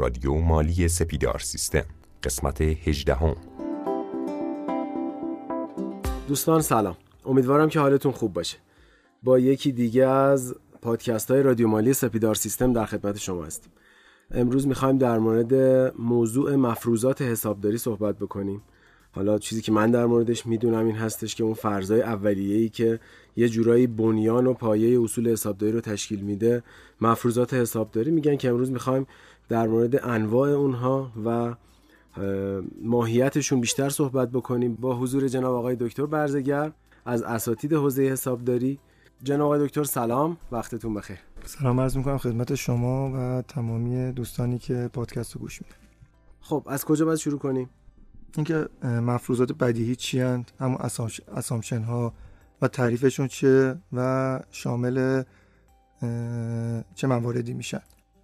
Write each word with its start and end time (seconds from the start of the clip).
رادیو 0.00 0.34
مالی 0.34 0.88
سپیدار 0.88 1.38
سیستم 1.38 1.84
قسمت 2.22 2.60
18 2.60 3.14
هم. 3.14 3.36
دوستان 6.28 6.60
سلام. 6.60 6.96
امیدوارم 7.26 7.68
که 7.68 7.80
حالتون 7.80 8.12
خوب 8.12 8.32
باشه. 8.32 8.56
با 9.22 9.38
یکی 9.38 9.72
دیگه 9.72 10.06
از 10.06 10.54
پادکست 10.82 11.30
های 11.30 11.42
رادیو 11.42 11.68
مالی 11.68 11.92
سپیدار 11.92 12.34
سیستم 12.34 12.72
در 12.72 12.84
خدمت 12.84 13.18
شما 13.18 13.44
هستیم. 13.44 13.72
امروز 14.30 14.66
می‌خوایم 14.66 14.98
در 14.98 15.18
مورد 15.18 15.54
موضوع 15.98 16.56
مفروضات 16.56 17.22
حسابداری 17.22 17.78
صحبت 17.78 18.18
بکنیم. 18.18 18.62
حالا 19.12 19.38
چیزی 19.38 19.62
که 19.62 19.72
من 19.72 19.90
در 19.90 20.06
موردش 20.06 20.46
می‌دونم 20.46 20.86
این 20.86 20.96
هستش 20.96 21.34
که 21.34 21.44
اون 21.44 21.54
فرضای 21.54 22.02
اولیه‌ای 22.02 22.68
که 22.68 23.00
یه 23.36 23.48
جورایی 23.48 23.86
بنیان 23.86 24.46
و 24.46 24.54
پایه 24.54 25.02
اصول 25.02 25.28
حسابداری 25.28 25.72
رو 25.72 25.80
تشکیل 25.80 26.20
میده 26.20 26.62
مفروضات 27.00 27.54
حسابداری. 27.54 28.10
میگن 28.10 28.36
که 28.36 28.48
امروز 28.48 28.70
می‌خوایم 28.70 29.06
در 29.50 29.66
مورد 29.66 30.08
انواع 30.08 30.50
اونها 30.50 31.12
و 31.24 31.54
ماهیتشون 32.82 33.60
بیشتر 33.60 33.88
صحبت 33.88 34.30
بکنیم. 34.30 34.74
با 34.74 34.96
حضور 34.96 35.28
جناب 35.28 35.54
آقای 35.54 35.76
دکتر 35.80 36.06
برزگر 36.06 36.72
از 37.04 37.22
اساتید 37.22 37.72
حوزه 37.72 38.02
حسابداری. 38.02 38.78
جناب 39.22 39.46
آقای 39.46 39.66
دکتر 39.66 39.84
سلام. 39.84 40.36
وقتتون 40.52 40.94
بخیر. 40.94 41.18
سلام 41.44 41.80
عرض 41.80 41.96
می‌کنم 41.96 42.18
خدمت 42.18 42.54
شما 42.54 43.12
و 43.14 43.42
تمامی 43.42 44.12
دوستانی 44.12 44.58
که 44.58 44.90
پادکست 44.92 45.34
رو 45.34 45.40
گوش 45.40 45.62
میدن. 45.62 45.76
خب 46.40 46.66
از 46.66 46.84
کجا 46.84 47.04
باید 47.04 47.18
شروع 47.18 47.38
کنیم؟ 47.38 47.70
اینکه 48.36 48.68
مفروضات 48.82 49.52
بدیهی 49.52 49.96
چی 49.96 50.20
هند 50.20 50.52
همون 50.60 50.78
اسامشن 51.36 51.82
ها 51.82 52.12
و 52.62 52.68
تعریفشون 52.68 53.28
چیه 53.28 53.74
و 53.92 54.40
شامل 54.50 55.22
چه 56.94 57.06
مواردی 57.06 57.54
میشن؟ 57.54 57.80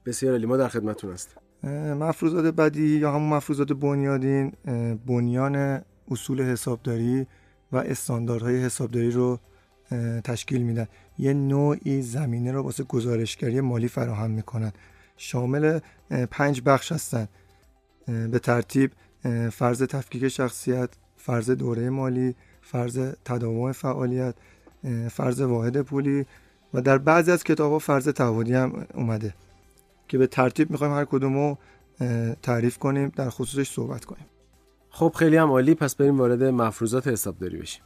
بسیار 0.07 0.33
عالی 0.33 0.47
ما 0.47 0.57
در 0.57 0.69
خدمتتون 0.69 1.13
هستیم. 1.13 1.39
مفروضات 1.93 2.55
بدیهی 2.55 2.99
یا 2.99 3.13
همون 3.13 3.29
مفروضات 3.29 3.73
بنیادین 3.73 4.53
بنیان 5.07 5.83
اصول 6.11 6.43
حسابداری 6.43 7.27
و 7.73 7.77
استانداردهای 7.77 8.65
حسابداری 8.65 9.11
رو 9.11 9.39
تشکیل 10.25 10.63
میدن. 10.63 10.87
یه 11.19 11.35
نوعی 11.35 12.03
زمینه 12.03 12.53
رو 12.53 12.63
واسه 12.63 12.85
گزارشگری 12.85 13.61
مالی 13.61 13.89
فراهم 13.89 14.31
می‌کنن. 14.31 14.73
شامل 15.17 15.79
پنج 16.31 16.63
بخش 16.67 16.93
هستن. 16.93 17.29
به 18.07 18.39
ترتیب 18.39 18.91
فرض 19.53 19.83
تفکیک 19.83 20.29
شخصیت 20.29 20.91
فرض 21.17 21.51
دوره 21.51 21.91
مالی 21.91 22.35
فرض 22.63 23.13
تداوم 23.25 23.73
فعالیت 23.73 24.35
فرض 25.11 25.41
واحد 25.41 25.83
پولی 25.83 26.27
و 26.75 26.81
در 26.81 26.99
بعضی 26.99 27.31
از 27.31 27.45
کتاب 27.45 27.73
ها 27.73 27.79
فرض 27.79 28.09
تعهدی 28.09 28.55
هم 28.55 28.87
اومده. 28.95 29.35
که 30.09 30.19
به 30.19 30.27
ترتیب 30.27 30.71
می‌خوایم 30.71 30.93
هر 30.93 31.05
کدوم 31.05 31.35
رو 31.35 31.59
تعریف 32.43 32.79
کنیم 32.79 33.13
در 33.17 33.31
خصوصش 33.31 33.71
صحبت 33.71 34.05
کنیم. 34.05 34.27
خب 34.91 35.13
خیلی 35.17 35.37
هم 35.37 35.51
عالی. 35.51 35.75
پس 35.75 35.95
بریم 35.95 36.19
وارد 36.19 36.43
مفروضات 36.43 37.09
حسابداری 37.09 37.59
بشیم. 37.59 37.83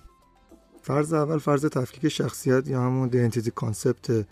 فرض 0.82 1.12
اول 1.12 1.38
فرض 1.38 1.64
تفکیک 1.64 2.08
شخصیت 2.08 2.68
یا 2.68 2.82
همون 2.82 3.08
دیدنتیتی 3.08 3.50
کانسپت 3.50 4.26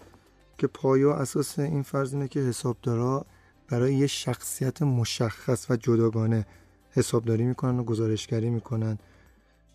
که 0.58 0.66
پایه 0.66 1.08
اساس 1.08 1.58
این 1.58 1.82
فرض 1.82 2.14
اینه 2.14 2.28
که 2.28 2.40
حسابدارا 2.40 3.26
برای 3.68 3.94
یه 3.94 4.06
شخصیت 4.06 4.82
مشخص 4.82 5.70
و 5.70 5.76
جداگانه 5.76 6.46
حسابداری 6.90 7.44
می‌کنن 7.44 7.78
و 7.78 7.84
گزارشگری 7.84 8.50
می‌کنن. 8.50 8.98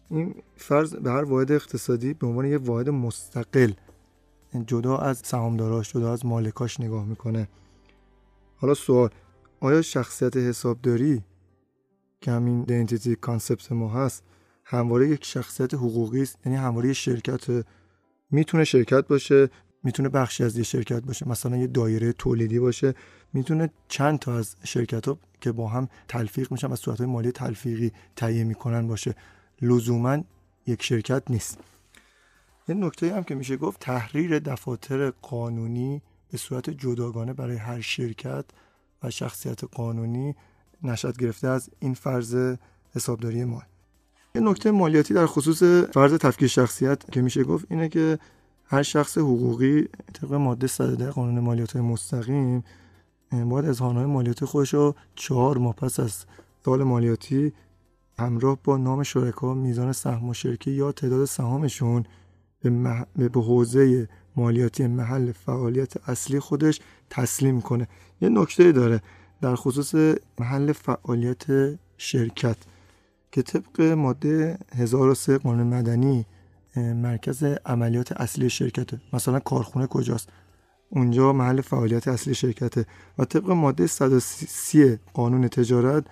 این 0.09 0.35
فرض 0.55 0.95
به 0.95 1.11
هر 1.11 1.23
واحد 1.23 1.51
اقتصادی 1.51 2.13
به 2.13 2.27
عنوان 2.27 2.45
یه 2.45 2.57
واحد 2.57 2.89
مستقل 2.89 3.71
جدا 4.67 4.97
از 4.97 5.21
سهامداراش 5.23 5.93
جدا 5.93 6.13
از 6.13 6.25
مالکاش 6.25 6.79
نگاه 6.79 7.05
می‌کنه. 7.05 7.47
حالا 8.63 8.73
سوال 8.73 9.09
آیا 9.59 9.81
شخصیت 9.81 10.37
حسابداری 10.37 11.21
که 12.21 12.31
همین 12.31 12.59
ایدنتیتی 12.59 13.15
کانسپت 13.15 13.71
ما 13.71 13.89
هست 13.89 14.23
همواره 14.65 15.09
یک 15.09 15.25
شخصیت 15.25 15.73
حقوقی 15.73 16.21
است؟ 16.21 16.37
یعنی 16.45 16.57
همواره 16.57 16.93
شرکت 16.93 17.65
می‌تونه 18.31 18.63
شرکت 18.63 19.07
باشه 19.07 19.49
می‌تونه 19.83 20.09
بخشی 20.09 20.43
از 20.43 20.57
یه 20.57 20.63
شرکت 20.63 21.03
باشه 21.03 21.29
مثلا 21.29 21.57
یه 21.57 21.67
دایره 21.67 22.13
تولیدی 22.13 22.59
باشه 22.59 22.93
می‌تونه 23.33 23.69
چند 23.87 24.19
تا 24.19 24.37
از 24.37 24.55
شرکت 24.63 25.07
ها 25.07 25.17
که 25.41 25.51
با 25.51 25.67
هم 25.67 25.87
تلفیق 26.07 26.51
میشن 26.51 26.71
و 26.71 26.75
صورت 26.75 26.97
های 26.97 27.07
مالی 27.07 27.31
تلفیقی 27.31 27.91
تهیه 28.15 28.43
می‌کنن 28.43 28.87
باشه 28.87 29.15
لزوما 29.61 30.23
یک 30.67 30.83
شرکت 30.83 31.23
نیست. 31.29 31.59
یه 32.67 32.75
نکته 32.75 33.15
هم 33.15 33.23
که 33.23 33.35
میشه 33.35 33.57
گفت 33.57 33.79
تحریر 33.79 34.39
دفاتر 34.39 35.09
قانونی 35.09 36.01
به 36.33 36.39
صورت 36.39 36.69
جداگانه 36.69 37.33
برای 37.33 37.55
هر 37.55 37.81
شرکت 37.81 38.45
و 39.03 39.09
شخصیت 39.09 39.63
قانونی 39.63 40.35
نشد 40.83 41.17
گرفته 41.17 41.47
از 41.47 41.69
این 41.79 41.93
فرض 41.93 42.55
حسابداری 42.95 43.43
ما. 43.43 43.63
یه 44.35 44.41
نکته 44.41 44.71
مالیاتی 44.71 45.13
در 45.13 45.25
خصوص 45.25 45.63
فرض 45.63 46.13
تفکیک 46.13 46.47
شخصیت 46.47 47.11
که 47.11 47.21
میشه 47.21 47.43
گفت 47.43 47.65
اینه 47.69 47.89
که 47.89 48.19
هر 48.65 48.83
شخص 48.83 49.17
حقوقی 49.17 49.87
طبق 50.13 50.33
ماده 50.33 50.67
110 50.67 51.09
قانون 51.09 51.39
مالیات 51.39 51.75
مستقیم 51.75 52.63
باید 53.31 53.65
اظهارنامه 53.65 54.05
مالیاتی 54.05 54.45
خودش 54.45 54.73
رو 54.73 54.95
چهار 55.15 55.57
ماه 55.57 55.75
پس 55.75 55.99
از 55.99 56.25
سال 56.65 56.83
مالیاتی 56.83 57.53
همراه 58.19 58.57
با 58.63 58.77
نام 58.77 59.03
شرکا 59.03 59.53
میزان 59.53 59.91
سهم 59.91 60.29
و 60.29 60.33
شرکه 60.33 60.71
یا 60.71 60.91
تعداد 60.91 61.25
سهامشون 61.25 62.03
به, 62.61 62.69
مح... 62.69 63.03
به 63.15 63.41
حوزه 63.41 64.09
مالیاتی 64.35 64.87
محل 64.87 65.31
فعالیت 65.31 66.09
اصلی 66.09 66.39
خودش 66.39 66.79
تسلیم 67.09 67.61
کنه. 67.61 67.87
یه 68.21 68.29
نکته 68.29 68.71
داره 68.71 69.01
در 69.41 69.55
خصوص 69.55 70.17
محل 70.39 70.71
فعالیت 70.71 71.45
شرکت 71.97 72.57
که 73.31 73.41
طبق 73.41 73.81
ماده 73.81 74.57
1003 74.75 75.37
قانون 75.37 75.67
مدنی 75.67 76.25
مرکز 76.77 77.43
عملیات 77.43 78.11
اصلی 78.11 78.49
شرکته. 78.49 79.01
مثلا 79.13 79.39
کارخونه 79.39 79.87
کجاست؟ 79.87 80.29
اونجا 80.89 81.33
محل 81.33 81.61
فعالیت 81.61 82.07
اصلی 82.07 82.33
شرکته. 82.33 82.85
و 83.17 83.25
طبق 83.25 83.49
ماده 83.49 83.87
130 83.87 84.99
قانون 85.13 85.47
تجارت 85.47 86.05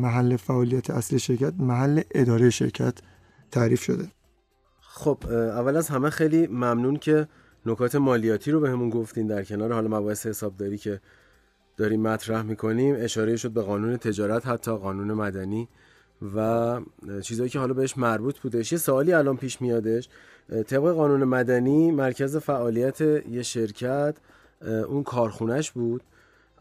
محل 0.00 0.36
فعالیت 0.36 0.90
اصلی 0.90 1.18
شرکت 1.18 1.54
محل 1.58 2.00
اداره 2.10 2.50
شرکت 2.50 2.94
تعریف 3.50 3.82
شده. 3.82 4.08
خب 4.80 5.18
اول 5.30 5.76
از 5.76 5.88
همه 5.88 6.10
خیلی 6.10 6.46
ممنون 6.46 6.96
که 6.96 7.28
نکات 7.66 7.94
مالیاتی 7.94 8.50
رو 8.50 8.60
بهمون 8.60 8.90
به 8.90 8.96
گفتین 8.96 9.26
در 9.26 9.42
کنار. 9.42 9.72
حالا 9.72 9.98
مباحث 9.98 10.26
حسابداری 10.26 10.78
که 10.78 11.00
داریم 11.76 12.02
مطرح 12.02 12.42
می‌کنیم. 12.42 12.96
اشاره 12.98 13.36
شد 13.36 13.50
به 13.50 13.62
قانون 13.62 13.96
تجارت 13.96 14.46
حتی 14.46 14.76
قانون 14.76 15.12
مدنی 15.12 15.68
و 16.34 16.80
چیزایی 17.22 17.50
که 17.50 17.58
حالا 17.58 17.74
بهش 17.74 17.98
مربوط 17.98 18.38
بودش. 18.38 18.72
یه 18.72 18.78
سوالی 18.78 19.12
الان 19.12 19.36
پیش 19.36 19.60
میادش. 19.60 20.08
طبق 20.66 20.92
قانون 20.92 21.24
مدنی 21.24 21.90
مرکز 21.90 22.36
فعالیت 22.36 23.00
یه 23.00 23.42
شرکت 23.42 24.16
اون 24.88 25.02
کارخونهش 25.02 25.70
بود. 25.70 26.02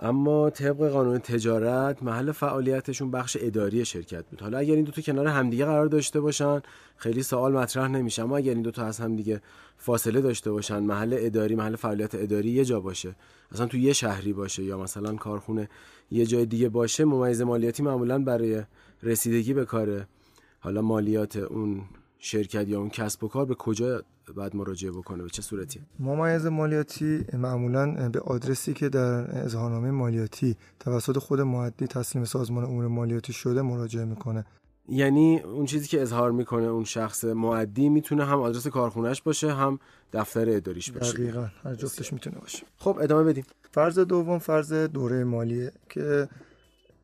اما 0.02 0.50
طبق 0.50 0.90
قانون 0.90 1.20
تجارت 1.20 2.04
محل 2.04 2.32
فعالیتشون 2.32 3.12
بخش 3.12 3.38
اداری 3.40 3.86
شرکت 3.86 4.26
بود. 4.26 4.42
حالا 4.42 4.58
اگر 4.58 4.76
این 4.76 4.84
دو 4.84 4.92
تا 4.92 5.02
کنار 5.02 5.28
همدیگه 5.28 5.66
قرار 5.66 5.86
داشته 5.86 6.20
باشن 6.22 6.62
خیلی 6.98 7.24
سوال 7.24 7.54
مطرح 7.54 7.88
نمیشه. 7.88 8.24
اما 8.24 8.38
اگر 8.38 8.54
این 8.54 8.62
دو 8.62 8.72
تا 8.72 8.86
از 8.86 9.00
همدیگه 9.00 9.42
فاصله 9.78 10.22
داشته 10.22 10.52
باشن 10.52 10.80
محل 10.80 11.16
اداری 11.20 11.56
محل 11.56 11.76
فعالیت 11.76 12.16
اداری 12.16 12.50
یه 12.50 12.66
جا 12.66 12.80
باشه 12.80 13.16
اصلا 13.52 13.66
تو 13.66 13.78
یه 13.78 13.94
شهری 13.94 14.34
باشه 14.34 14.64
یا 14.64 14.78
مثلا 14.78 15.16
کارخونه 15.16 15.70
یه 16.12 16.26
جای 16.26 16.46
دیگه 16.46 16.70
باشه 16.70 17.06
ممیز 17.06 17.42
مالیاتی 17.42 17.84
معمولا 17.84 18.24
برای 18.24 18.64
رسیدگی 19.04 19.54
به 19.54 19.66
کار 19.66 20.06
حالا 20.60 20.82
مالیات 20.82 21.36
اون 21.36 21.82
شرکت 22.24 22.68
یا 22.68 22.80
اون 22.80 22.90
کسب 22.90 23.24
و 23.24 23.28
کار 23.28 23.46
به 23.46 23.56
کجا 23.56 24.02
باید 24.36 24.56
مراجعه 24.56 24.92
بکنه؟ 24.92 25.24
به 25.24 25.30
چه 25.30 25.42
صورتی؟ 25.42 25.82
ممیز 26.00 26.46
مالیاتی 26.46 27.26
معمولا 27.34 28.10
به 28.10 28.20
آدرسی 28.20 28.74
که 28.74 28.90
در 28.90 29.40
اظهارنامه 29.46 29.92
مالیاتی 29.92 30.56
توسط 30.80 31.18
خود 31.18 31.42
معدی 31.42 31.88
تسلیم 31.88 32.26
سازمان 32.26 32.64
امور 32.64 32.88
مالیاتی 32.88 33.34
شده 33.34 33.62
مراجعه 33.62 34.06
می‌کنه. 34.06 34.46
یعنی 34.90 35.40
اون 35.40 35.66
چیزی 35.66 35.88
که 35.88 36.02
اظهار 36.02 36.32
می‌کنه 36.32 36.66
اون 36.66 36.84
شخص 36.84 37.26
معدی 37.26 37.90
می‌تونه 37.90 38.26
هم 38.26 38.40
آدرس 38.40 38.68
کارخونهش 38.68 39.22
باشه 39.22 39.54
هم 39.54 39.80
دفتر 40.14 40.50
اداریش 40.50 40.92
باشه. 40.92 41.14
دقیقا 41.14 41.48
هر 41.64 41.76
جفتش 41.76 42.14
می‌تونه 42.14 42.38
باشه. 42.40 42.64
خب 42.78 42.98
ادامه 43.02 43.24
بدیم. 43.24 43.44
فرض 43.72 44.00
دوم 44.00 44.40
فرض 44.40 44.74
دوره 44.74 45.24
مالیه 45.24 45.72
که 45.90 46.28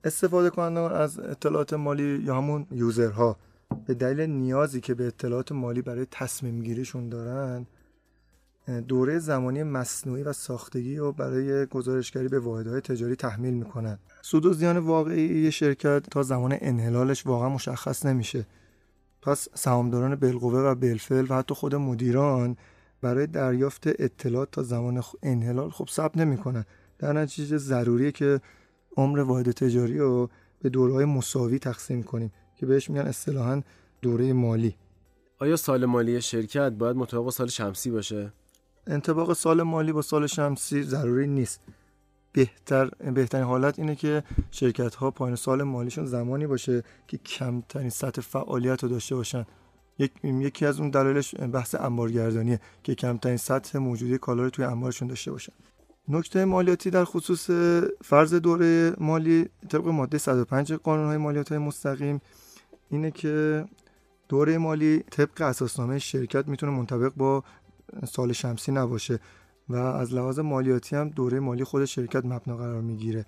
استفاده 0.04 0.50
کنندگان 0.50 0.92
از 0.94 1.20
اطلاعات 1.20 1.74
مالی 1.74 2.24
یا 2.24 2.36
همون 2.36 2.68
یوزرها 2.72 3.38
به 3.86 3.94
دلیل 3.94 4.30
نیازی 4.30 4.82
که 4.82 4.94
به 4.94 5.08
اطلاعات 5.08 5.52
مالی 5.52 5.82
برای 5.82 6.08
تصمیم 6.12 6.62
گیریشون 6.62 7.10
دارن 7.10 7.68
دوره 8.88 9.20
زمانی 9.20 9.64
مصنوعی 9.64 10.24
و 10.24 10.34
ساختگی 10.34 10.98
رو 10.98 11.12
برای 11.12 11.66
گزارشگری 11.66 12.28
به 12.28 12.40
واحدهای 12.40 12.82
تجاری 12.82 13.16
تحمیل 13.16 13.54
می‌کنن. 13.54 14.00
سود 14.22 14.46
و 14.46 14.54
زیان 14.54 14.78
واقعی 14.78 15.44
یه 15.44 15.50
شرکت 15.50 16.10
تا 16.12 16.24
زمان 16.24 16.58
انحلالش 16.62 17.26
واقعا 17.28 17.50
مشخص 17.50 18.06
نمیشه. 18.06 18.46
پس 19.22 19.48
سهامداران 19.54 20.16
بالقوه 20.16 20.60
و 20.60 20.76
بالفعل 20.76 21.26
و 21.30 21.36
حتی 21.36 21.54
خود 21.54 21.76
مدیران 21.76 22.58
برای 23.02 23.28
دریافت 23.28 23.88
اطلاعات 23.88 24.52
تا 24.52 24.64
زمان 24.64 25.04
انحلال 25.24 25.70
خب 25.70 25.88
ثبت 25.92 26.18
نمی‌کنن. 26.18 26.66
در 27.00 27.14
نتیجه 27.14 27.58
ضروریه 27.58 28.12
که 28.12 28.42
عمر 28.98 29.20
واحد 29.20 29.52
تجاری 29.52 29.98
رو 29.98 30.30
به 30.62 30.70
دورهای 30.70 31.06
مساوی 31.06 31.60
تقسیم 31.60 32.04
کنیم. 32.04 32.32
که 32.58 32.66
بهش 32.66 32.90
میگن 32.90 33.06
اصطلاحا 33.06 33.62
دوره 34.02 34.34
مالی. 34.34 34.76
آیا 35.40 35.56
سال 35.56 35.86
مالی 35.86 36.22
شرکت 36.22 36.72
باید 36.72 36.96
مطابق 36.96 37.30
سال 37.30 37.48
شمسی 37.48 37.92
باشه؟ 37.92 38.34
انطباق 38.88 39.34
سال 39.34 39.64
مالی 39.64 39.92
با 39.92 40.02
سال 40.02 40.28
شمسی 40.28 40.84
ضروری 40.84 41.28
نیست. 41.28 41.62
بهتر 42.32 42.90
بهترین 43.14 43.44
حالت 43.44 43.80
اینه 43.80 43.96
که 43.96 44.24
شرکت 44.52 44.96
ها 44.96 45.12
پایان 45.12 45.36
سال 45.36 45.64
مالیشون 45.64 46.06
زمانی 46.06 46.48
باشه 46.48 46.84
که 47.08 47.18
کمترین 47.18 47.90
سطح 47.90 48.22
فعالیت 48.22 48.84
رو 48.84 48.90
داشته 48.90 49.16
باشن. 49.16 49.46
یک 50.00 50.12
یکی 50.24 50.66
از 50.66 50.80
اون 50.80 50.90
دلایلش 50.90 51.36
بحث 51.36 51.76
انبارگردانیه 51.76 52.60
که 52.84 52.96
کمترین 52.96 53.38
سطح 53.38 53.78
موجودی 53.78 54.18
کالا 54.18 54.44
رو 54.44 54.50
توی 54.50 54.66
انبارشون 54.66 55.08
داشته 55.08 55.32
باشن. 55.32 55.54
نکته 56.10 56.46
مالیاتی 56.46 56.90
در 56.90 57.06
خصوص 57.06 57.50
فرض 58.04 58.34
دوره 58.34 58.94
مالی 58.98 59.50
طبق 59.70 59.88
ماده 59.88 60.18
105 60.18 60.74
قانون 60.74 61.06
های 61.08 61.18
مالیات 61.18 61.50
های 61.50 61.58
مستقیم 61.58 62.22
اینه 62.90 63.12
که 63.12 63.66
دوره 64.30 64.58
مالی 64.58 65.00
طبق 65.00 65.42
اساسنامه 65.42 66.00
شرکت 66.00 66.48
می‌تونه 66.48 66.72
منطبق 66.72 67.14
با 67.18 67.44
سال 68.06 68.34
شمسی 68.34 68.72
نباشه 68.72 69.20
و 69.70 69.76
از 69.76 70.14
لحاظ 70.14 70.40
مالیاتی 70.40 70.96
هم 70.96 71.10
دوره 71.10 71.40
مالی 71.40 71.64
خود 71.64 71.86
شرکت 71.86 72.26
مبنا 72.26 72.58
قرار 72.58 72.82
می‌گیره. 72.82 73.26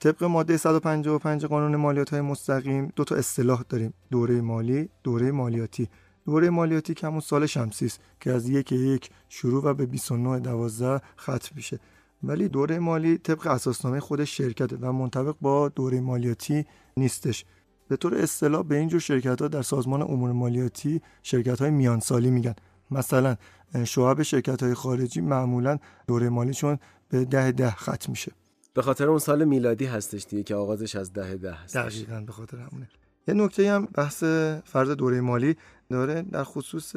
طبق 0.00 0.24
ماده 0.24 0.56
155 0.56 1.46
قانون 1.46 1.76
مالیات 1.76 2.10
های 2.10 2.20
مستقیم 2.20 2.92
دو 2.96 3.04
تا 3.04 3.14
اصطلاح 3.14 3.64
داریم 3.68 3.94
دوره 4.10 4.40
مالی 4.40 4.88
دوره 5.02 5.32
مالیاتی. 5.32 5.88
دوره 6.26 6.50
مالیاتی 6.50 6.94
که 6.94 7.06
همون 7.06 7.20
سال 7.20 7.46
شمسی 7.46 7.86
است 7.86 8.00
که 8.20 8.32
از 8.32 8.48
یک 8.48 8.72
یک 8.72 9.10
شروع 9.28 9.64
و 9.64 9.74
به 9.74 9.86
29 9.86 10.38
12 10.38 11.02
ختم 11.18 11.50
میشه. 11.56 11.80
ولی 12.22 12.48
دوره 12.48 12.78
مالی 12.78 13.18
طبق 13.18 13.46
اساسنامه 13.46 14.00
خود 14.00 14.24
شرکت 14.24 14.72
و 14.80 14.92
منطبق 14.92 15.36
با 15.40 15.68
دوره 15.68 16.00
مالیاتی 16.00 16.66
نیستش. 16.96 17.44
به 17.92 17.96
طور 17.96 18.14
اصطلاح 18.14 18.62
به 18.62 18.76
اینجور 18.76 19.00
شرکت 19.00 19.42
ها 19.42 19.48
در 19.48 19.62
سازمان 19.62 20.02
امور 20.02 20.32
مالیاتی 20.32 21.00
شرکت 21.22 21.60
های 21.60 21.70
میان 21.70 22.00
سالی 22.00 22.30
میگن. 22.30 22.54
مثلا 22.90 23.36
شعب 23.84 24.22
شرکت 24.22 24.62
های 24.62 24.74
خارجی 24.74 25.20
معمولا 25.20 25.78
دوره 26.06 26.28
مالیشون 26.28 26.78
به 27.08 27.24
ده 27.24 27.52
ده 27.52 27.70
ختم 27.70 28.10
میشه. 28.10 28.32
به 28.74 28.82
خاطر 28.82 29.08
اون 29.08 29.18
سال 29.18 29.44
میلادی 29.44 29.84
هستش 29.84 30.24
دیگه 30.24 30.42
که 30.42 30.54
آغازش 30.54 30.96
از 30.96 31.12
ده 31.12 31.34
ده 31.34 31.52
هستش. 31.52 31.94
دقیقا 31.94 32.20
به 32.20 32.32
خاطر 32.32 32.56
همونه. 32.56 32.88
یه 33.28 33.34
نکته 33.34 33.72
هم 33.72 33.88
بحث 33.94 34.24
فرض 34.64 34.90
دوره 34.90 35.20
مالی 35.20 35.56
داره 35.90 36.22
در 36.22 36.44
خصوص 36.44 36.96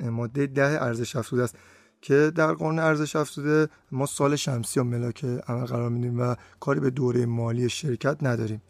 ماده 0.00 0.46
ده 0.46 0.82
ارزش 0.82 1.16
افزوده 1.16 1.42
است 1.42 1.56
که 2.00 2.32
در 2.34 2.52
قانون 2.52 2.78
ارزش 2.78 3.16
افزوده 3.16 3.72
ما 3.92 4.06
سال 4.06 4.36
شمسی 4.36 4.80
و 4.80 4.84
ملاک 4.84 5.24
عمل 5.24 5.64
قرار 5.64 5.88
میدیم 5.88 6.20
و 6.20 6.34
کاری 6.60 6.80
به 6.80 6.90
دوره 6.90 7.26
مالی 7.26 7.68
شرکت 7.68 8.16
نداریم. 8.22 8.62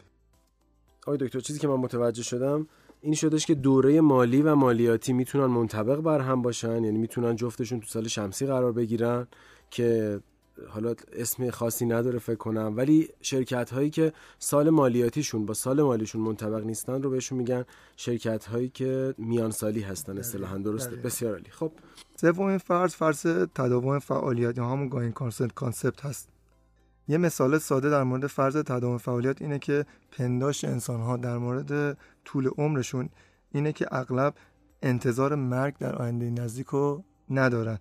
آقای 1.07 1.17
دکتر 1.17 1.39
چیزی 1.39 1.59
که 1.59 1.67
من 1.67 1.75
متوجه 1.75 2.23
شدم 2.23 2.67
این 3.01 3.13
شدش 3.13 3.45
که 3.45 3.55
دوره 3.55 4.01
مالی 4.01 4.41
و 4.41 4.55
مالیاتی 4.55 5.13
می‌تونن 5.13 5.45
منطبق 5.45 5.95
بر 5.95 6.19
هم 6.19 6.41
باشن 6.41 6.83
یعنی 6.83 6.97
می‌تونن 6.97 7.35
جفتشون 7.35 7.79
تو 7.79 7.85
سال 7.87 8.07
شمسی 8.07 8.45
قرار 8.45 8.71
بگیرن 8.71 9.27
که 9.69 10.19
حالا 10.69 10.95
اسم 11.13 11.49
خاصی 11.49 11.85
نداره 11.85 12.19
فکر 12.19 12.35
کنم. 12.35 12.73
ولی 12.77 13.09
شرکت 13.21 13.69
هایی 13.69 13.89
که 13.89 14.13
سال 14.39 14.69
مالیاتیشون 14.69 15.45
با 15.45 15.53
سال 15.53 15.81
مالیشون 15.81 16.21
منطبق 16.21 16.63
نیستن 16.65 17.03
رو 17.03 17.09
بهشون 17.09 17.37
میگن 17.37 17.65
شرکت 17.97 18.45
هایی 18.45 18.69
که 18.69 19.15
میان 19.17 19.51
سالی 19.51 19.81
هستن 19.81 20.17
اصطلاحا 20.17 20.57
درسته؟ 20.57 20.95
بسیار 20.95 21.33
عالی. 21.33 21.49
خب. 21.49 21.71
سومین 22.15 22.57
فرض 22.57 22.95
فرض 22.95 23.25
تداوم 23.55 23.99
فعالیت 23.99 24.57
یا 24.57 24.65
همون 24.65 24.89
going 24.89 25.11
concern 25.11 25.53
concept 25.53 26.05
هست. 26.05 26.32
یه 27.07 27.17
مثال 27.17 27.57
ساده 27.57 27.89
در 27.89 28.03
مورد 28.03 28.27
فرض 28.27 28.57
تداوم 28.57 28.97
فعالیت 28.97 29.41
اینه 29.41 29.59
که 29.59 29.85
پنداش 30.11 30.63
انسان 30.63 31.01
ها 31.01 31.17
در 31.17 31.37
مورد 31.37 31.97
طول 32.25 32.49
عمرشون 32.57 33.09
اینه 33.51 33.73
که 33.73 33.87
اغلب 33.91 34.33
انتظار 34.83 35.35
مرگ 35.35 35.77
در 35.77 35.95
آینده 35.95 36.29
نزدیک 36.29 36.67
رو 36.67 37.03
ندارن 37.29 37.79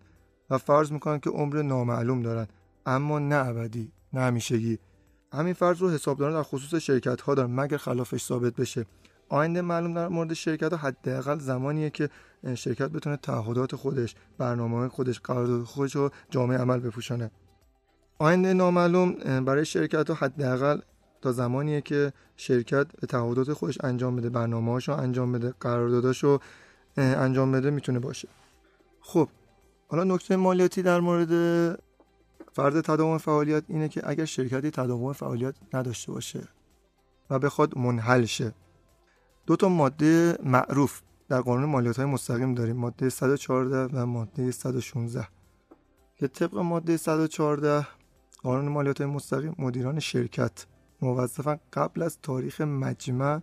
و 0.51 0.59
فرض 0.59 0.93
می‌کنن 0.93 1.21
که 1.21 1.31
عمر 1.31 1.63
نامعلوم 1.63 2.23
دارن 2.23 2.47
اما 2.87 3.19
نه 3.19 3.35
ابدی 3.35 3.93
نه 4.13 4.21
همیشگی. 4.21 4.79
همین 5.33 5.55
فرض 5.55 5.79
رو 5.79 5.91
حسابداران 5.91 6.35
در 6.35 6.43
خصوص 6.43 6.75
شرکت 6.75 7.21
ها 7.21 7.35
دارن 7.35 7.61
مگر 7.61 7.77
خلافش 7.77 8.23
ثابت 8.23 8.55
بشه. 8.55 8.87
آینده 9.29 9.63
معلوم 9.63 9.95
در 9.95 10.09
مورد 10.09 10.33
شرکت 10.33 10.73
حداقل 10.73 11.39
زمانیه 11.39 11.91
که 11.91 12.09
شرکت 12.55 12.89
بتونه 12.89 13.17
تعهدات 13.17 13.77
خودش 13.77 14.15
برنامه 14.39 14.89
خودش 14.89 15.21
قرارداد 15.21 15.65
خودش 15.65 15.97
رو 15.97 16.11
جامعه 16.31 16.59
عمل 16.59 16.79
بپوشانه. 16.79 17.31
آینده 18.23 18.55
نامعلوم 18.55 19.13
برای 19.45 19.65
شرکت 19.65 20.11
ها 20.11 20.15
حداقل 20.15 20.81
تا 21.23 21.33
زمانیه 21.33 21.81
که 21.81 22.13
شرکت 22.37 22.87
به 23.01 23.07
تعهدات 23.07 23.53
خودش 23.53 23.79
انجام 23.85 24.17
بده 24.17 24.31
برنامه 24.31 24.79
رو 24.79 24.95
انجام 24.95 25.33
بده 25.33 25.55
قرارداداش 25.61 26.25
رو 26.25 26.41
انجام 26.97 27.53
بده 27.53 27.71
می‌تونه 27.71 27.99
باشه. 27.99 28.29
خب 29.01 29.29
حالا 29.89 30.05
نکته 30.05 30.37
مالیاتی 30.37 30.83
در 30.83 31.01
مورد 31.01 31.33
فرض 32.53 32.77
تداوم 32.77 33.19
فعالیت 33.19 33.65
اینه 33.69 33.89
که 33.89 34.03
اگر 34.05 34.25
شرکتی 34.25 34.71
تداوم 34.71 35.13
فعالیت 35.13 35.55
نداشته 35.75 36.13
باشه 36.13 36.49
و 37.31 37.39
بخواد 37.39 37.79
منحل 37.79 38.25
شه 38.25 38.53
دو 39.47 39.57
تا 39.57 39.69
ماده 39.69 40.39
معروف 40.43 41.01
در 41.29 41.41
قانون 41.41 41.69
مالیات 41.69 41.97
های 41.97 42.07
مستقیم 42.07 42.55
داریم 42.55 42.77
ماده 42.77 43.09
114 43.09 43.85
و 43.85 44.07
ماده 44.07 44.51
116 44.51 45.29
که 46.17 46.29
طبق 46.29 46.59
ماده 46.59 46.97
114 46.97 47.87
قانون 48.43 48.73
مالیات 48.73 49.01
مستقیم 49.01 49.55
مدیران 49.59 50.01
شرکت. 50.01 50.67
موظفن 51.03 51.59
قبل 51.73 52.03
از 52.03 52.19
تاریخ 52.23 52.61
مجمع 52.61 53.41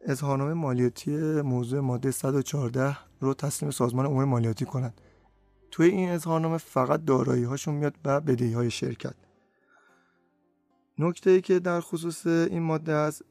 اظهارنامه 0.00 0.54
مالیاتی 0.54 1.42
موضوع 1.42 1.80
ماده 1.80 2.10
114 2.10 2.96
رو 3.20 3.34
تسلیم 3.34 3.70
سازمان 3.70 4.06
امور 4.06 4.24
مالیاتی 4.24 4.64
کنند. 4.64 5.00
توی 5.70 5.88
این 5.88 6.10
اظهارنامه 6.10 6.58
فقط 6.58 7.04
دارایی 7.04 7.44
هاشون 7.44 7.74
میاد 7.74 7.94
و 8.04 8.20
بدهی 8.20 8.52
های 8.52 8.70
شرکت. 8.70 9.14
نکته 10.98 11.30
ای 11.30 11.40
که 11.40 11.58
در 11.58 11.80
خصوص 11.80 12.26
این 12.26 12.62
ماده 12.62 12.92
از 12.92 13.22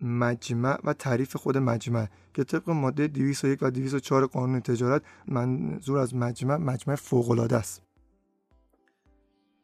مجمع 0.00 0.78
و 0.84 0.92
تعریف 0.92 1.36
خود 1.36 1.58
مجمع 1.58 2.06
که 2.34 2.44
طبق 2.44 2.70
ماده 2.70 3.06
201 3.06 3.58
و 3.62 3.70
204 3.70 4.26
قانون 4.26 4.60
تجارت 4.60 5.02
منظور 5.28 5.98
از 5.98 6.14
مجمع 6.14 6.56
مجمع 6.56 6.94
فوق 6.94 7.30
العاده 7.30 7.56
است. 7.56 7.87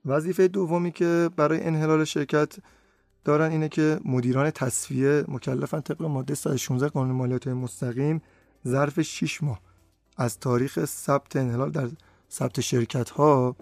وظیفه 0.06 0.48
دومی 0.48 0.92
که 0.92 1.30
برای 1.36 1.60
انحلال 1.60 2.04
شرکت 2.04 2.56
دارن 3.24 3.50
اینه 3.50 3.68
که 3.68 4.00
مدیران 4.04 4.50
تصفیه 4.50 5.24
مکلفن 5.28 5.80
طبق 5.80 6.02
ماده 6.02 6.34
116 6.34 6.88
قانون 6.88 7.16
مالیات 7.16 7.48
مستقیم 7.48 8.22
ظرف 8.66 9.02
6 9.02 9.42
ماه. 9.42 9.60
از 10.16 10.38
تاریخ 10.38 10.84
ثبت 10.84 11.36
انحلال 11.36 11.70
در 11.70 11.88
ثبت 12.30 12.60
شرکت 12.60 13.10
ها 13.10 13.56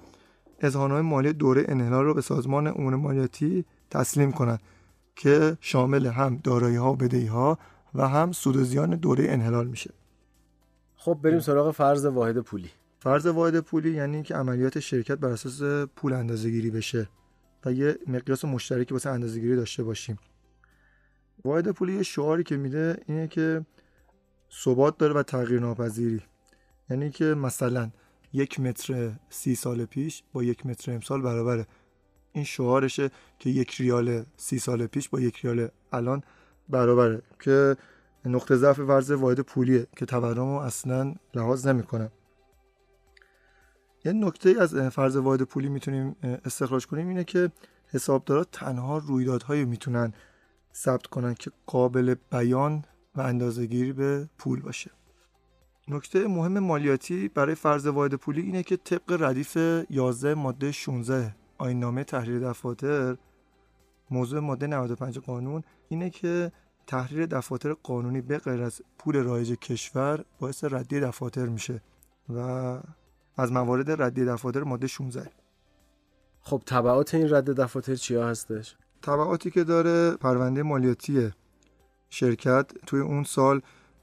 اظهارنامه 0.60 1.00
مالی 1.00 1.32
دوره 1.32 1.64
انحلال 1.68 2.04
رو 2.04 2.14
به 2.14 2.20
سازمان 2.20 2.66
امور 2.66 2.96
مالیاتی 2.96 3.64
تسلیم 3.90 4.32
کنند 4.32 4.60
که 5.16 5.56
شامل 5.60 6.06
هم 6.06 6.40
دارایی 6.44 6.76
ها 6.76 6.92
و 6.92 6.96
بدهی 6.96 7.26
ها 7.26 7.58
و 7.94 8.08
هم 8.08 8.32
سود 8.32 8.56
و 8.56 8.64
زیان 8.64 8.90
دوره 8.90 9.24
انحلال 9.28 9.66
میشه. 9.66 9.90
خب 10.96 11.18
بریم 11.22 11.40
سراغ 11.40 11.70
فرض 11.70 12.04
واحد 12.04 12.38
پولی. 12.38 12.70
فرض 13.02 13.26
واحد 13.26 13.60
پولی 13.60 13.90
یعنی 13.90 14.22
که 14.22 14.34
عملیات 14.34 14.80
شرکت 14.80 15.18
بر 15.18 15.28
اساس 15.28 15.88
پول 15.96 16.12
اندازه 16.12 16.50
گیری 16.50 16.70
بشه 16.70 17.08
و 17.64 17.72
یه 17.72 17.98
مقیاس 18.06 18.44
مشترکی 18.44 18.94
واسه 18.94 19.10
اندازه 19.10 19.40
گیری 19.40 19.56
داشته 19.56 19.82
باشیم. 19.82 20.18
واحد 21.44 21.68
پولی 21.68 21.94
یه 21.94 22.02
شعاری 22.02 22.42
که 22.42 22.56
میده 22.56 22.96
اینه 23.06 23.28
که 23.28 23.66
ثبات 24.64 24.98
داره 24.98 25.14
و 25.14 25.22
تغییر 25.22 25.60
ناپذیری. 25.60 26.22
یعنی 26.90 27.10
که 27.10 27.24
مثلا 27.24 27.90
یک 28.32 28.60
متر 28.60 29.12
سی 29.30 29.54
سال 29.54 29.84
پیش 29.84 30.22
با 30.32 30.42
یک 30.42 30.66
متر 30.66 30.92
امسال 30.92 31.22
برابره. 31.22 31.66
این 32.32 32.44
شعارشه 32.44 33.10
که 33.38 33.50
یک 33.50 33.74
ریال 33.74 34.24
سی 34.36 34.58
سال 34.58 34.86
پیش 34.86 35.08
با 35.08 35.20
یک 35.20 35.36
ریال 35.36 35.68
الان 35.92 36.22
برابره 36.68 37.22
که 37.40 37.76
نقطه 38.24 38.56
ضعف 38.56 38.78
ورز 38.78 39.10
واحد 39.10 39.40
پولیه 39.40 39.86
که 39.96 40.06
تورم 40.06 40.38
رو 40.38 40.58
اصلا 40.60 41.14
لحاظ 41.34 41.66
نمی‌کنه. 41.66 42.10
یه 44.04 44.12
نکته 44.12 44.54
از 44.60 44.74
فرض 44.74 45.16
واحد 45.16 45.42
پولی 45.42 45.68
می‌تونیم 45.68 46.16
استخراج 46.22 46.86
کنیم 46.86 47.08
اینه 47.08 47.24
که 47.24 47.50
حسابدارا 47.86 48.44
تنها 48.44 48.98
رویدادهایی 48.98 49.64
می‌تونن 49.64 50.12
ثبت 50.74 51.06
کنن 51.06 51.34
که 51.34 51.50
قابل 51.66 52.14
بیان 52.30 52.84
و 53.14 53.20
اندازهگیری 53.20 53.92
به 53.92 54.28
پول 54.38 54.60
باشه. 54.60 54.90
نکته 55.88 56.28
مهم 56.28 56.58
مالیاتی 56.58 57.28
برای 57.28 57.54
فرض 57.54 57.86
واحد 57.86 58.14
پولی 58.14 58.40
اینه 58.40 58.62
که 58.62 58.76
طبق 58.76 59.22
ردیف 59.22 59.56
11 59.90 60.34
ماده 60.34 60.72
16 60.72 61.34
آینامه 61.58 62.04
تحریر 62.04 62.38
دفاتر 62.38 63.16
موضوع 64.10 64.40
ماده 64.40 64.66
95 64.66 65.18
قانون 65.18 65.62
اینه 65.88 66.10
که 66.10 66.52
تحریر 66.86 67.26
دفاتر 67.26 67.72
قانونی 67.72 68.20
به 68.20 68.38
غیر 68.38 68.62
از 68.62 68.82
پول 68.98 69.16
رایج 69.16 69.52
کشور 69.52 70.24
باعث 70.38 70.64
ردی 70.64 71.00
دفاتر 71.00 71.46
میشه 71.46 71.82
و 72.28 72.78
از 73.36 73.52
موارد 73.52 74.02
ردی 74.02 74.24
دفاتر 74.24 74.62
ماده 74.62 74.86
16 74.86 75.30
خب 76.40 76.62
تبعات 76.66 77.14
این 77.14 77.34
رد 77.34 77.50
دفاتر 77.50 77.94
چیا 77.94 78.28
هستش؟ 78.28 78.76
تبعاتی 79.02 79.50
که 79.50 79.64
داره 79.64 80.10
پرونده 80.16 80.62
مالیاتی 80.62 81.30
شرکت 82.10 82.66
توی 82.86 83.00
اون 83.00 83.24
سال 83.24 83.60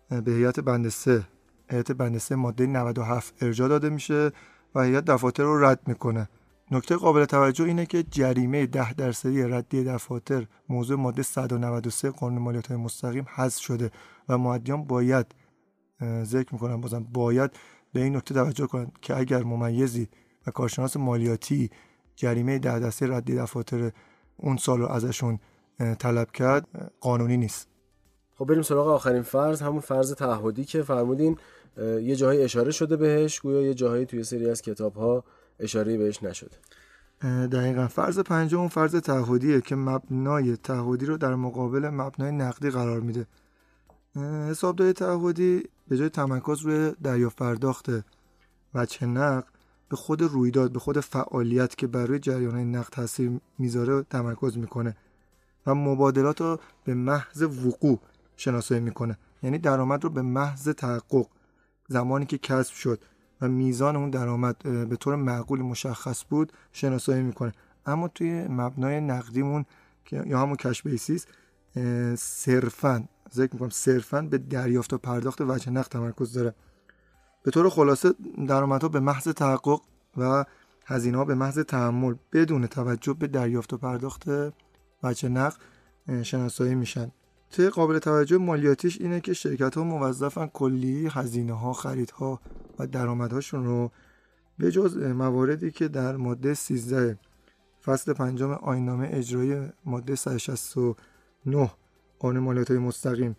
به 0.09 0.31
هیئت 0.31 0.59
بند 0.59 0.89
3 0.89 1.27
هیئت 1.69 1.91
بند 1.91 2.17
3 2.17 2.35
ماده 2.35 2.65
97 2.65 3.43
ارجاع 3.43 3.69
داده 3.69 3.89
میشه 3.89 4.31
و 4.75 4.81
هیئت 4.81 5.05
دفاتر 5.05 5.43
رو 5.43 5.65
رد 5.65 5.87
می‌کنه. 5.87 6.29
نکته 6.71 6.95
قابل 6.95 7.25
توجه 7.25 7.65
اینه 7.65 7.85
که 7.85 8.03
جریمه 8.03 8.65
10 8.65 8.93
درصدی 8.93 9.43
ردی 9.43 9.83
دفاتر 9.83 10.47
موضوع 10.69 10.97
ماده 10.97 11.21
193 11.21 12.09
قانون 12.09 12.41
مالیات 12.41 12.71
مستقیم 12.71 13.25
حذف 13.35 13.59
شده 13.59 13.91
و 14.29 14.37
معدیان 14.37 14.83
باید 14.83 15.25
ذکر 16.23 16.53
می‌کنم 16.53 16.81
بازم 16.81 17.03
باید 17.03 17.51
به 17.93 18.03
این 18.03 18.15
نکته 18.15 18.33
توجه 18.33 18.67
کنند 18.67 18.91
که 19.01 19.17
اگر 19.17 19.43
ممیزی 19.43 20.09
و 20.47 20.51
کارشناس 20.51 20.97
مالیاتی 20.97 21.69
جریمه 22.15 22.59
10 22.59 22.79
درصدی 22.79 23.09
ردی 23.09 23.35
دفاتر 23.35 23.91
اون 24.37 24.57
سال 24.57 24.79
رو 24.79 24.87
ازشون 24.87 25.39
طلب 25.99 26.31
کرد 26.31 26.91
قانونی 26.99 27.37
نیست. 27.37 27.67
خب 28.35 28.45
بریم 28.45 28.61
سراغ 28.61 28.87
آخرین 28.87 29.21
فرض 29.21 29.61
همون 29.61 29.79
فرض 29.79 30.13
تعهدی 30.13 30.65
که 30.65 30.83
فرمودین 30.83 31.37
یه 31.77 32.15
جاهای 32.15 32.43
اشاره 32.43 32.71
شده 32.71 32.97
بهش 32.97 33.39
گویا 33.39 33.61
یه 33.61 33.73
جاهایی 33.73 34.05
توی 34.05 34.23
سری 34.23 34.49
از 34.49 34.61
کتاب 34.61 34.95
ها 34.95 35.23
اشاره 35.59 35.97
بهش 35.97 36.23
نشده. 36.23 36.57
دقیقا. 37.47 37.87
فرض 37.87 38.19
پنجم 38.19 38.67
فرض 38.67 38.95
تعهدیه 38.95 39.61
که 39.61 39.75
مبنای 39.75 40.57
تعهدی 40.57 41.05
رو 41.05 41.17
در 41.17 41.35
مقابل 41.35 41.89
مبنای 41.89 42.31
نقدی 42.31 42.69
قرار 42.69 42.99
میده. 42.99 43.27
حسابداری 44.15 44.93
تعهدی 44.93 45.63
به 45.87 45.97
جای 45.97 46.09
تمرکز 46.09 46.61
روی 46.61 46.91
دریافت 47.03 47.37
پرداخت 47.37 47.89
چه 48.87 49.05
نقد 49.05 49.47
به 49.89 49.95
خود 49.95 50.21
رویداد 50.21 50.71
به 50.71 50.79
خود 50.79 50.99
فعالیت 50.99 51.75
که 51.75 51.87
برای 51.87 52.19
جریان 52.19 52.75
نقد 52.75 52.89
تاثیر 52.89 53.39
می‌ذاره 53.57 54.03
تمرکز 54.03 54.57
می‌کنه 54.57 54.97
و 55.65 55.75
مبادلات 55.75 56.41
رو 56.41 56.59
به 56.83 56.93
محض 56.93 57.41
وقوع 57.41 57.99
شناسایی 58.35 58.81
می‌کنه. 58.81 59.17
یعنی 59.43 59.57
درآمد 59.57 60.03
رو 60.03 60.09
به 60.09 60.21
محض 60.21 60.69
تحقق. 60.69 61.27
زمانی 61.87 62.25
که 62.25 62.37
کسب 62.37 62.73
شد 62.73 63.01
و 63.41 63.47
میزان 63.47 63.95
اون 63.95 64.09
درآمد 64.09 64.57
به 64.89 64.95
طور 64.95 65.15
معقول 65.15 65.61
مشخص 65.61 66.23
بود 66.29 66.53
شناسایی 66.71 67.23
می‌کنه. 67.23 67.53
اما 67.85 68.07
توی 68.07 68.47
مبنای 68.47 69.01
نقدیمون 69.01 69.65
یا 70.11 70.39
همون 70.39 70.55
کش 70.55 70.83
بیسیس 70.83 71.25
صرفا 72.15 73.07
ذکر 73.33 73.53
می‌کنم 73.53 73.69
صرفا 73.69 74.21
به 74.21 74.37
دریافت 74.37 74.93
و 74.93 74.97
پرداخت 74.97 75.41
وجه 75.41 75.69
نقد 75.69 75.91
تمرکز 75.91 76.33
داره. 76.33 76.55
به 77.43 77.51
طور 77.51 77.69
خلاصه 77.69 78.13
درآمدها 78.47 78.89
به 78.89 78.99
محض 78.99 79.27
تحقق 79.27 79.81
و 80.17 80.45
هزینه 80.85 81.17
ها 81.17 81.25
به 81.25 81.35
محض 81.35 81.59
تحمل 81.59 82.15
بدون 82.33 82.67
توجه 82.67 83.13
به 83.13 83.27
دریافت 83.27 83.73
و 83.73 83.77
پرداخت 83.77 84.23
وجه 85.03 85.29
نقد 85.29 85.57
شناسایی 86.23 86.75
میشن. 86.75 87.11
توی 87.51 87.69
قابل 87.69 87.99
توجه 87.99 88.37
مالیاتیش 88.37 89.01
اینه 89.01 89.21
که 89.21 89.33
شرکت 89.33 89.75
ها 89.75 89.83
موظفن 89.83 90.47
کلی 90.47 91.07
هزینه 91.07 91.53
ها 91.53 91.73
خریدها 91.73 92.39
و 92.79 92.87
درآمدهاشون 92.87 93.65
رو 93.65 93.91
به 94.57 94.71
جز 94.71 94.97
مواردی 94.97 95.71
که 95.71 95.87
در 95.87 96.15
ماده 96.15 96.53
13 96.53 97.19
فصل 97.85 98.13
پنجم 98.13 98.51
آینامه 98.51 99.09
اجرایی 99.11 99.69
ماده 99.85 100.15
169 100.15 101.71
قانون 102.19 102.43
مالیات 102.43 102.71
مستقیم 102.71 103.35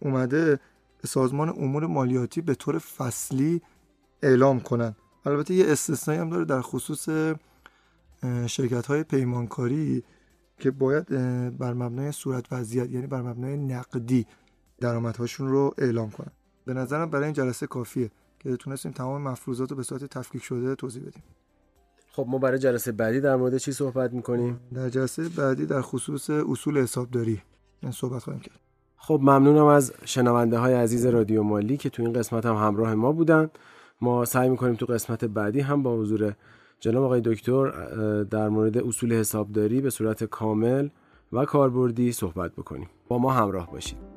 اومده 0.00 0.60
سازمان 1.06 1.48
امور 1.48 1.86
مالیاتی 1.86 2.40
به 2.40 2.54
طور 2.54 2.78
فصلی 2.78 3.62
اعلام 4.22 4.60
کنن. 4.60 4.96
البته 5.24 5.54
یه 5.54 5.72
استثنایی 5.72 6.20
هم 6.20 6.30
داره 6.30 6.44
در 6.44 6.60
خصوص 6.60 7.08
شرکت 8.46 8.86
های 8.86 9.02
پیمانکاری 9.02 10.02
که 10.58 10.70
باید 10.70 11.08
بر 11.58 11.72
مبنای 11.72 12.12
صورت 12.12 12.52
وضعیت 12.52 12.90
یعنی 12.90 13.06
بر 13.06 13.22
مبنای 13.22 13.56
نقدی 13.56 14.26
درآمدهاشون 14.80 15.48
رو 15.48 15.74
اعلام 15.78 16.10
کنن. 16.10 16.32
به 16.64 16.74
نظرم 16.74 17.10
برای 17.10 17.24
این 17.24 17.32
جلسه 17.32 17.66
کافیه 17.66 18.10
که 18.38 18.56
تونستیم 18.56 18.92
تمام 18.92 19.22
مفروضات 19.22 19.70
رو 19.70 19.76
به 19.76 19.82
صورت 19.82 20.04
تفکیک 20.04 20.42
شده 20.42 20.74
توضیح 20.74 21.02
بدیم. 21.02 21.22
خب 22.10 22.26
ما 22.28 22.38
برای 22.38 22.58
جلسه 22.58 22.92
بعدی 22.92 23.20
در 23.20 23.36
مورد 23.36 23.56
چی 23.56 23.72
صحبت 23.72 24.12
می‌کنیم؟ 24.12 24.60
در 24.74 24.88
جلسه 24.88 25.28
بعدی 25.28 25.66
در 25.66 25.80
خصوص 25.80 26.30
اصول 26.30 26.78
حسابداری. 26.78 27.42
صحبت 27.90 28.22
خواهیم 28.22 28.42
کرد. 28.42 28.60
خب 28.96 29.20
ممنونم 29.22 29.64
از 29.64 29.92
شنونده 30.04 30.58
های 30.58 30.74
عزیز 30.74 31.06
رادیو 31.06 31.42
مالی 31.42 31.76
که 31.76 31.90
تو 31.90 32.02
این 32.02 32.12
قسمت 32.12 32.46
هم 32.46 32.54
همراه 32.54 32.94
ما 32.94 33.12
بودن. 33.12 33.50
ما 34.00 34.24
سعی 34.24 34.48
می‌کنیم 34.48 34.74
تو 34.74 34.86
قسمت 34.86 35.24
بعدی 35.24 35.60
هم 35.60 35.82
با 35.82 35.96
حضور 35.96 36.32
جناب 36.80 37.04
آقای 37.04 37.20
دکتر 37.24 37.70
در 38.22 38.48
مورد 38.48 38.78
اصول 38.78 39.12
حسابداری 39.12 39.80
به 39.80 39.90
صورت 39.90 40.24
کامل 40.24 40.88
و 41.32 41.44
کاربردی 41.44 42.12
صحبت 42.12 42.52
بکنیم. 42.52 42.88
با 43.08 43.18
ما 43.18 43.32
همراه 43.32 43.70
باشید. 43.70 44.15